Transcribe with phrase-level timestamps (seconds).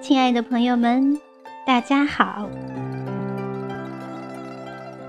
[0.00, 1.18] 亲爱的朋友们，
[1.66, 2.48] 大家好。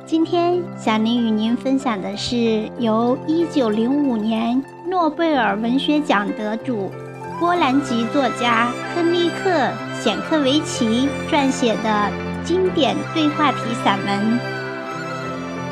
[0.05, 6.91] 今天小林与您分享的是由1905年诺贝尔文学奖得主、
[7.39, 9.49] 波兰籍作家亨利克·
[10.01, 12.11] 显克维奇撰写的
[12.43, 14.39] 经典对话体散文《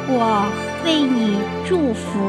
[0.10, 2.20] 我为你祝福》。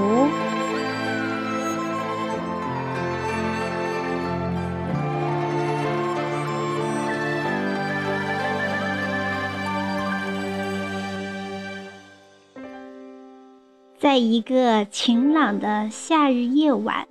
[13.98, 17.08] 在一个晴朗的夏日夜晚，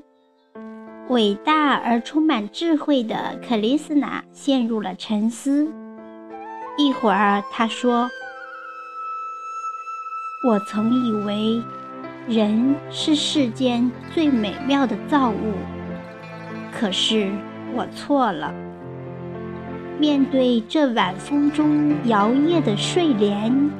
[1.09, 5.69] 伟大而充满智慧的克里斯娜陷入了沉思。
[6.77, 8.09] 一会儿，她说
[10.43, 11.63] ：“我曾以为
[12.27, 15.53] 人是世间最美妙的造物，
[16.69, 17.31] 可是
[17.73, 18.53] 我错了。
[19.97, 23.71] 面对这晚风中摇曳的睡莲，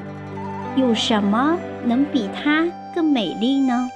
[0.78, 3.90] 有什么能比它？”更美丽呢？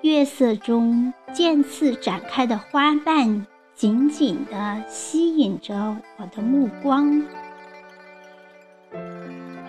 [0.00, 7.22] 月色中渐次展开的花瓣，紧紧地吸引着我的目光。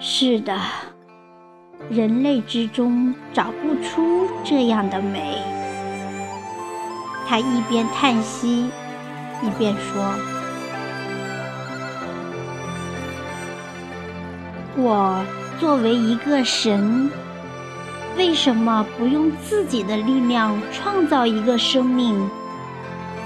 [0.03, 0.57] 是的，
[1.91, 5.37] 人类之中找不出这样的美。
[7.27, 8.65] 他一边叹息，
[9.43, 10.03] 一边说
[14.75, 15.23] ：“我。”
[15.61, 17.11] 作为一个神，
[18.17, 22.27] 为什么不用自己的力量创造一个生命，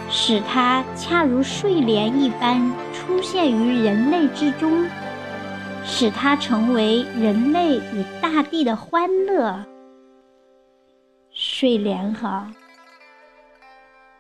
[0.10, 4.86] 使它恰如睡莲一般出现于人类之中，
[5.86, 9.66] 使它成为人类与大地的欢乐？
[11.32, 12.52] 睡莲哈，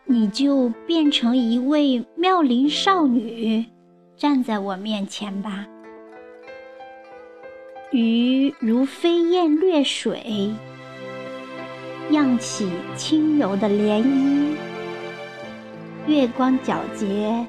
[0.05, 3.65] 你就变成一位妙龄少女，
[4.15, 5.65] 站在我面前吧。
[7.91, 10.53] 鱼如飞燕掠水，
[12.11, 14.55] 漾起轻柔的涟漪。
[16.05, 17.45] 月光皎洁，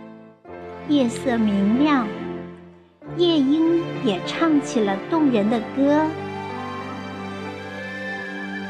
[0.89, 2.07] 夜色明亮，
[3.17, 6.05] 夜莺也唱起了动人的歌。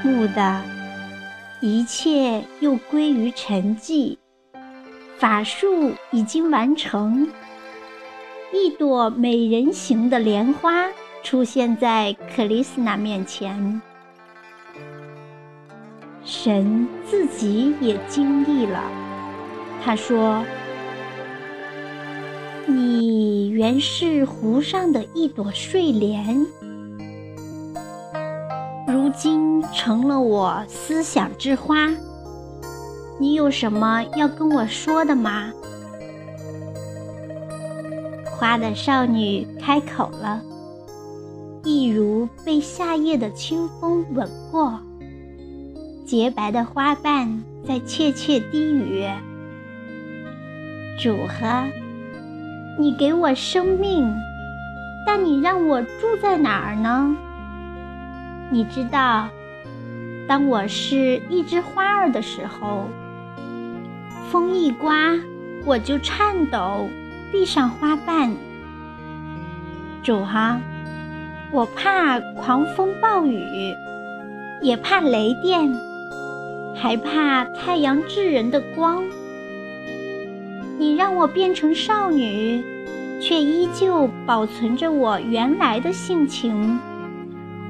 [0.03, 0.63] 蓦地，
[1.61, 4.17] 一切又归于沉寂。
[5.19, 7.29] 法术已经完成，
[8.53, 10.87] 一朵美人形的莲花。
[11.23, 13.83] 出现在克里斯娜面前，
[16.25, 18.81] 神自己也经历了。
[19.85, 20.45] 他说
[23.57, 26.47] ：“原是湖上的一朵睡莲，
[28.87, 31.91] 如今成了我思想之花。
[33.19, 35.51] 你有什么要跟我说的吗？”
[38.31, 40.43] 花的少女开口了。
[41.65, 44.79] 一如被夏夜的清风吻过，
[46.05, 49.09] 洁白的花瓣在窃窃低语
[51.03, 51.65] ：“主呵，
[52.79, 54.15] 你给我生命，
[55.05, 57.17] 但你让我住在哪儿呢？
[58.51, 59.29] 你知道，
[60.29, 62.89] 当我是一枝花儿的时候，
[64.31, 65.19] 风一刮，
[65.65, 66.89] 我就颤抖，
[67.33, 68.35] 闭上花瓣。
[70.03, 70.61] 主哈。”
[71.53, 73.73] 我怕狂风暴雨，
[74.61, 75.73] 也怕雷电，
[76.75, 79.05] 还怕太阳炙人的光。
[80.79, 82.63] 你让我变成少女，
[83.21, 86.79] 却依旧保存着我原来的性情。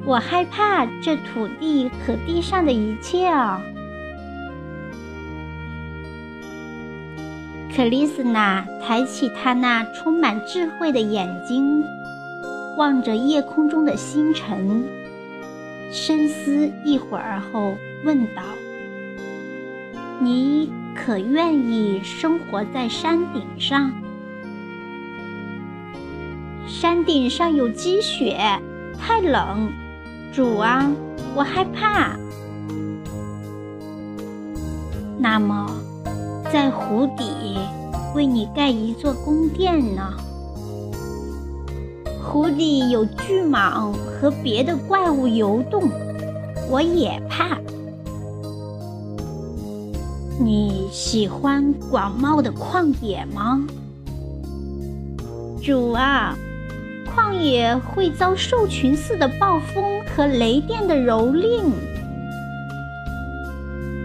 [0.05, 3.61] 我害怕这土地和地上的一切啊！
[7.75, 11.83] 克里斯娜抬起她那充满智慧的眼睛。
[12.79, 14.85] 望着夜空中的星辰，
[15.91, 18.43] 深思一会儿后，问道
[20.21, 23.93] ：“你可愿意生活在山顶上？
[26.67, 28.37] 山顶上有积雪，
[28.99, 29.71] 太冷。
[30.33, 30.91] 主啊，
[31.35, 32.17] 我害怕。
[35.19, 35.71] 那么，
[36.53, 37.59] 在湖底
[38.15, 40.15] 为你盖一座宫殿呢？”
[42.23, 45.89] 湖底有巨蟒和别的怪物游动，
[46.69, 47.57] 我也怕。
[50.39, 53.67] 你喜欢广袤的旷野吗？
[55.63, 56.37] 主啊，
[57.07, 61.73] 旷野会遭兽群似的暴风和雷电的蹂躏。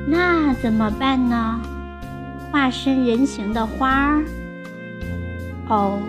[0.07, 1.59] 那怎么办呢？
[2.49, 4.23] 化身人形的花儿。
[5.67, 5.99] 哦，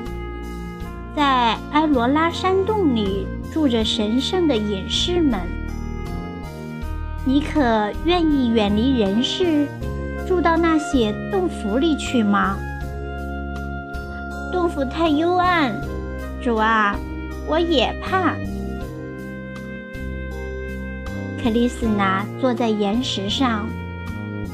[1.17, 5.41] 在埃罗拉山洞里住着神圣的隐士们。
[7.25, 9.69] 你可愿意远离人世，
[10.33, 12.57] 住到那些洞府里去吗？
[14.51, 15.79] 洞府太幽暗，
[16.41, 16.97] 主啊，
[17.47, 18.33] 我也怕。
[21.37, 23.69] 克里斯娜坐在岩石上。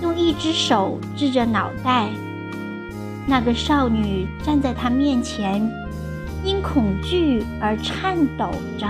[0.02, 2.08] 用一只手支着脑袋，
[3.24, 5.62] 那个少女站在他面前，
[6.42, 8.86] 因恐惧而颤抖着。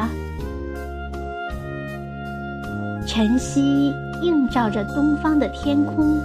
[3.06, 3.92] 晨曦
[4.22, 6.18] 映照着东方的天空，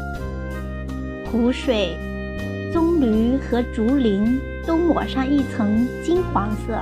[1.34, 1.98] 湖水、
[2.72, 6.80] 棕榈和竹林都抹上一层金黄色，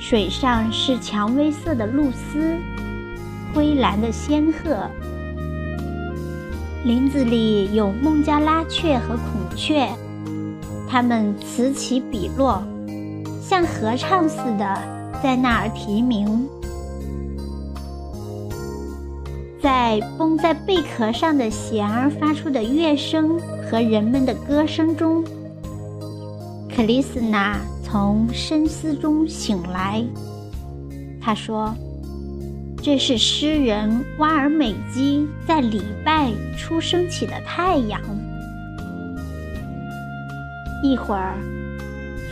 [0.00, 2.56] 水上是蔷薇色的露丝，
[3.52, 4.88] 灰蓝的仙鹤。
[6.82, 9.86] 林子里有孟加拉雀和孔雀，
[10.88, 12.62] 它们此起彼落，
[13.42, 14.82] 像合唱似的
[15.22, 16.48] 在那儿啼鸣。
[19.62, 25.22] 在绷在贝壳上的弦儿发出的乐声和人们的歌声中，
[26.74, 30.04] 克里斯娜从深思中醒来。
[31.20, 31.72] 她说。
[32.84, 38.00] 这是诗人瓦尔美基在礼拜初升起的太阳。
[40.82, 41.36] 一会儿，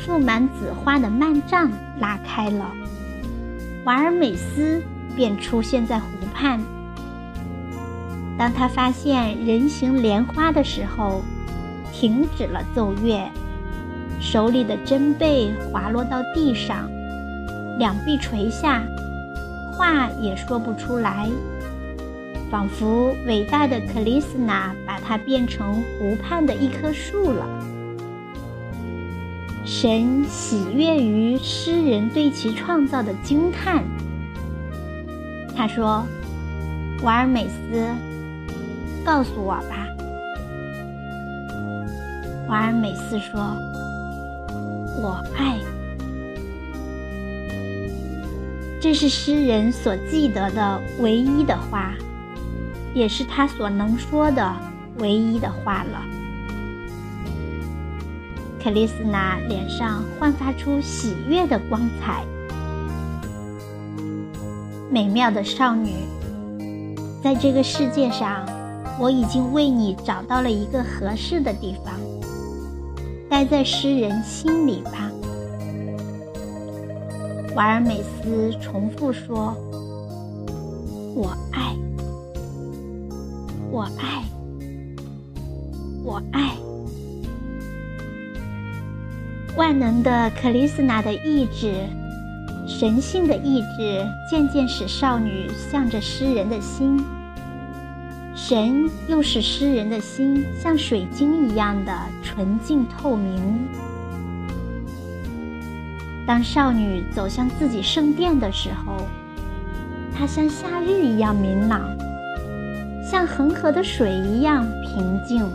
[0.04, 2.68] 覆满紫花的幔帐拉开了，
[3.84, 4.82] 瓦尔美斯
[5.14, 6.60] 便出现在湖畔。
[8.40, 11.20] 当他发现人形莲花的时候，
[11.92, 13.20] 停止了奏乐，
[14.18, 16.90] 手里的针贝滑落到地上，
[17.78, 18.82] 两臂垂下。
[19.76, 21.28] 话也说不出来，
[22.50, 27.46] 仿佛伟大的克里斯娜把它变成湖畔的一棵树了。
[29.66, 33.84] 神喜悦于诗人对其创造的惊叹。
[35.54, 36.02] 他说
[37.04, 37.86] ：“瓦尔美斯，
[39.10, 39.88] 告诉我吧。”
[42.46, 43.40] 华尔美斯说
[45.02, 45.58] ：“我爱。”
[48.80, 51.92] 这是诗人所记得的唯一的话，
[52.94, 54.54] 也是他所能说的
[54.98, 56.04] 唯一的话了。
[58.62, 62.24] 克里斯娜脸上焕发出喜悦的光彩。
[64.88, 65.94] 美妙的少女，
[67.20, 68.46] 在这个世界上，
[69.00, 71.94] 我已经为你找到了一个合适的地方，
[73.30, 75.10] 待在诗人心里吧。
[77.56, 79.56] 瓦尔美斯重复说
[81.16, 81.74] ：“我爱，
[83.70, 84.22] 我爱，
[86.04, 86.52] 我爱。”
[89.56, 91.72] 万能的克里斯娜的意志，
[92.68, 97.02] 神性的意志，渐渐使少女向着诗人的心。
[98.50, 103.40] 神又使诗人的心像水晶一样的纯净透明。
[106.26, 109.06] 当少女走向自己圣殿的时候，
[110.12, 111.96] 她像夏日一样明朗，
[113.08, 115.48] 像恒河的水一样平静。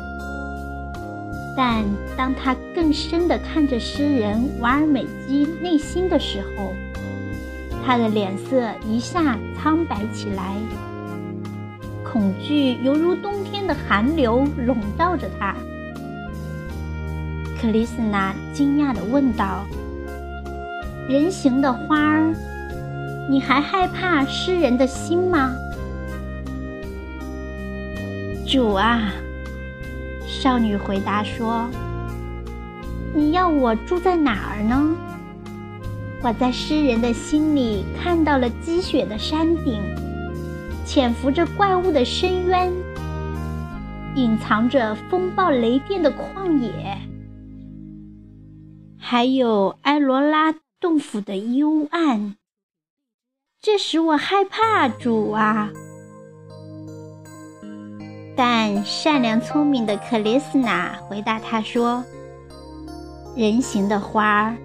[1.53, 1.83] 但
[2.15, 6.71] 当她更深地看着诗人瓦尔美基内心的时候，
[7.85, 10.55] 她的脸色一下苍白起来，
[12.15, 15.53] 恐惧犹如冬天的寒流笼罩着她。
[17.59, 19.65] 克里斯娜惊讶地问道。
[21.09, 22.33] 人形的花儿，
[23.29, 25.53] 你还害怕诗人的心吗？
[28.47, 29.11] 主啊，
[30.25, 31.67] 少女回答说
[33.13, 34.95] ：“你要我住在哪儿呢？
[36.21, 39.83] 我在诗人的心里看到了积雪的山顶，
[40.85, 42.71] 潜伏着怪物的深渊，
[44.15, 46.97] 隐藏着风暴雷电的旷野，
[48.97, 52.35] 还有埃罗拉。”洞府的幽暗，
[53.59, 55.71] 这使我害怕，主啊！
[58.35, 62.03] 但善良聪明的克里斯娜回答他说
[63.35, 64.57] ：“人形的花儿，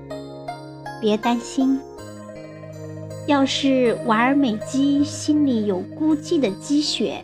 [1.00, 1.80] 别担心。
[3.26, 7.22] 要是瓦尔美基心里有孤寂的积雪，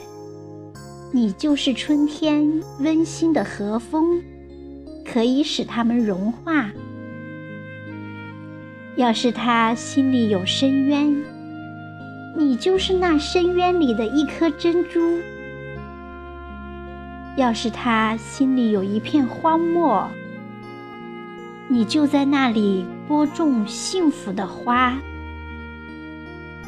[1.13, 4.23] 你就是春天温馨的和风，
[5.05, 6.71] 可以使它们融化。”
[8.97, 11.23] 要是他心里有深渊，
[12.35, 15.21] 你就是那深渊里的一颗珍珠；
[17.37, 20.09] 要是他心里有一片荒漠，
[21.69, 24.95] 你就在那里播种幸福的花；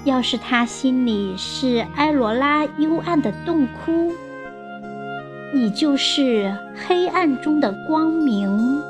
[0.09, 4.11] 要是他心里是埃罗拉幽暗的洞窟，
[5.53, 8.83] 你就是黑暗中的光明。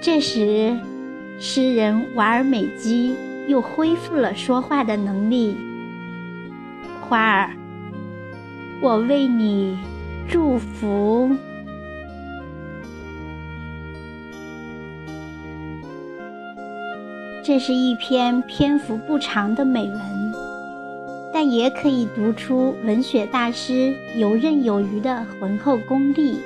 [0.00, 0.78] 这时，
[1.40, 3.16] 诗人瓦尔美基
[3.48, 5.56] 又恢复了说话的能力。
[7.00, 7.50] 花儿，
[8.80, 9.76] 我为你
[10.28, 11.36] 祝福。
[17.44, 20.00] 这是一篇篇幅不长的美文，
[21.34, 26.38] 但也可以读出文学大师游刃有余的浑厚功力。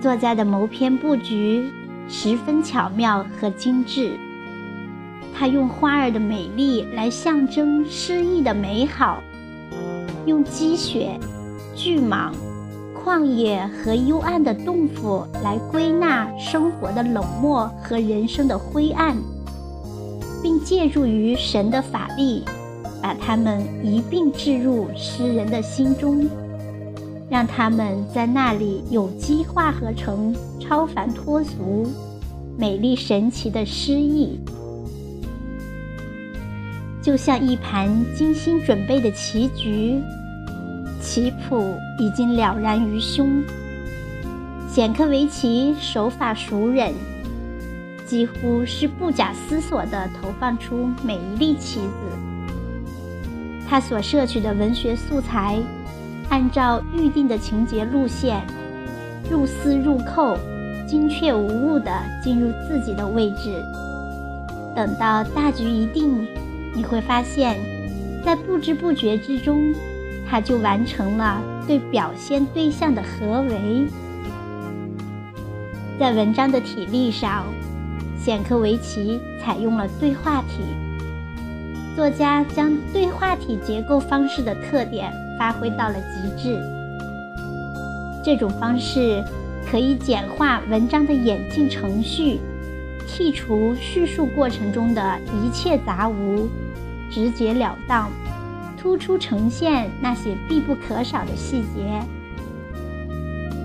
[0.00, 1.70] 作家的谋篇布局
[2.08, 4.12] 十分巧妙和精致，
[5.34, 9.22] 他用花儿的美丽来象征诗意的美好，
[10.24, 11.20] 用积雪、
[11.76, 12.32] 巨蟒、
[13.10, 19.16] 旷野和幽暗的洞府来归纳生活的冷漠和人生的灰暗，
[20.40, 22.44] 并借助于神的法力，
[23.02, 26.24] 把它们一并置入诗人的心中。
[27.28, 31.88] 让他们在那里有机化合成超凡脱俗、
[32.56, 34.38] 美丽神奇的诗意，
[37.02, 40.00] 就像一盘精心准备的棋局，
[41.10, 43.42] 棋谱已经了然于胸。
[44.68, 46.92] 显克维奇手法熟稔，
[48.06, 52.88] 几乎是不假思索地投放出每一粒棋子。
[53.68, 55.58] 他所摄取的文学素材。
[56.28, 58.40] 按照预定的情节路线，
[59.28, 60.38] 入丝入扣，
[60.86, 61.90] 精确无误地
[62.22, 63.60] 进入自己的位置。
[64.76, 66.24] 等到大局一定，
[66.72, 67.58] 你会发现，
[68.24, 69.74] 在不知不觉之中，
[70.30, 73.88] 他就完成了对表现对象的合围。
[75.98, 77.44] 在文章的体例上，
[78.16, 80.62] 显克维奇采用了对话体。
[81.96, 85.12] 作家将对话体结构方式的特点。
[85.40, 86.60] 发挥到了极致。
[88.22, 89.24] 这种方式
[89.70, 92.38] 可以简化文章的演进程序，
[93.08, 96.46] 剔除叙述过程中的一切杂物，
[97.10, 98.10] 直截了当，
[98.80, 102.00] 突出呈现那些必不可少的细节。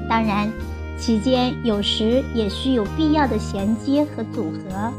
[0.10, 0.52] 当然，
[1.00, 4.92] 其间有时也需有必要的衔接和组合。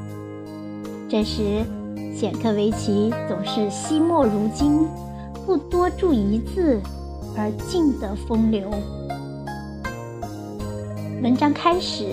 [1.09, 1.63] 这时，
[2.15, 4.87] 显克维奇总是惜墨如金。
[5.45, 6.81] 不多注一字，
[7.37, 8.69] 而尽得风流。
[11.23, 12.05] 文章开始，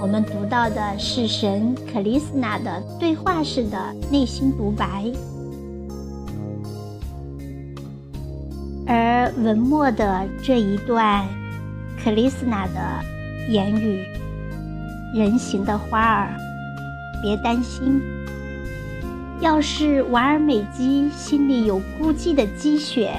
[0.00, 3.78] 我们读到的是神克里斯娜的对话式的
[4.10, 5.04] 内心独白，
[8.90, 11.22] 而文末的这一段，
[12.02, 12.80] 克里斯娜的
[13.50, 14.02] 言语
[15.14, 16.34] ：“人形的花儿，
[17.20, 18.00] 别担心。”
[19.42, 23.12] 要是瓦尔美基心里有孤寂的积雪，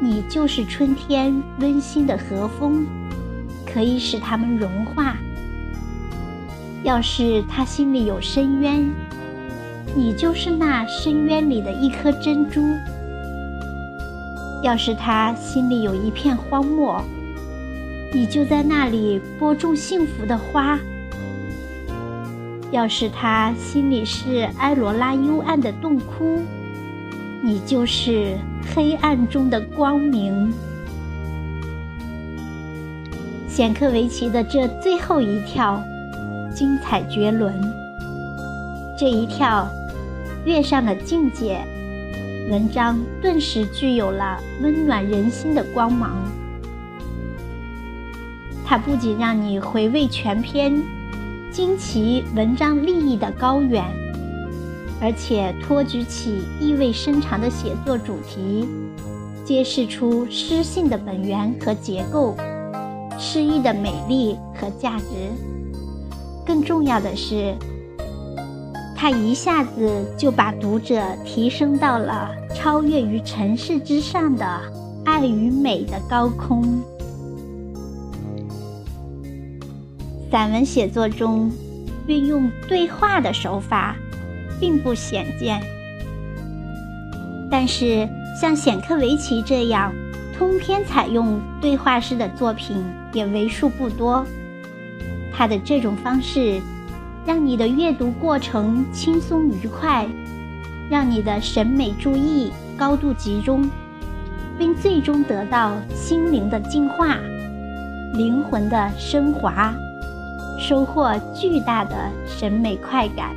[0.00, 2.86] 你就是春天温馨的和风，
[3.70, 5.12] 可以使它们融化；
[6.82, 8.90] 要是他心里有深渊，
[9.94, 12.62] 你就是那深渊里的一颗珍珠；
[14.62, 17.02] 要是他心里有一片荒漠，
[18.14, 20.78] 你就在那里播种幸福的花。
[22.70, 26.40] 要是他心里是埃罗拉幽暗的洞窟，
[27.42, 28.38] 你就是
[28.74, 30.52] 黑暗中的光明。
[33.48, 35.82] 显克维奇的这最后一跳，
[36.54, 37.52] 精彩绝伦。
[38.98, 39.68] 这一跳，
[40.44, 41.58] 跃上了境界，
[42.50, 46.16] 文章顿时具有了温暖人心的光芒。
[48.64, 50.82] 它不仅让你回味全篇。
[51.50, 53.84] 惊奇文章立意的高远，
[55.02, 58.66] 而且托举起意味深长的写作主题，
[59.44, 62.34] 揭示出诗性的本源和结构，
[63.18, 65.04] 诗意的美丽和价值。
[66.46, 67.54] 更重要的是，
[69.02, 74.60] 他一下子就把读者提升到了超越于尘世之上的
[75.04, 76.80] 爱与美的高空。
[80.30, 81.50] 散文写作中，
[82.06, 83.96] 运用对话的手法
[84.60, 85.60] 并不鲜见，
[87.50, 88.08] 但是
[88.40, 89.92] 像显克维奇这样
[90.38, 92.76] 通篇采用对话式的作品
[93.12, 94.24] 也为数不多。
[95.32, 96.60] 他的这种方式，
[97.24, 100.06] 让你的阅读过程轻松愉快，
[100.90, 103.68] 让你的审美注意高度集中，
[104.58, 107.16] 并最终得到心灵的净化、
[108.14, 109.72] 灵魂的升华，
[110.58, 111.94] 收获巨大的
[112.26, 113.34] 审美快感。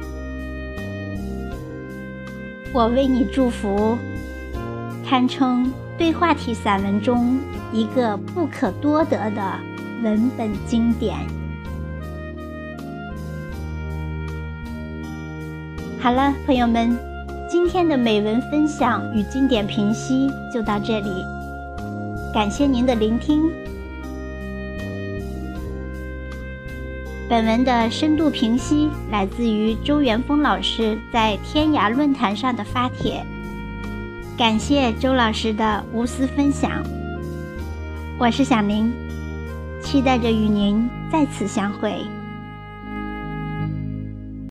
[2.74, 3.98] 我为你祝福，
[5.08, 7.38] 堪称对话体散文中
[7.72, 9.54] 一个不可多得的
[10.04, 11.16] 文本经典。
[16.06, 16.96] 好了，朋友们，
[17.50, 21.10] 今天的美文分享与经典评析就到这里，
[22.32, 23.42] 感谢您的聆听。
[27.28, 33.26] 本文的深度评析来自于周元峰老师在天涯论坛上的发帖，
[34.38, 36.84] 感谢周老师的无私分享。
[38.20, 38.94] 我是小宁，
[39.82, 42.06] 期待着与您再次相会。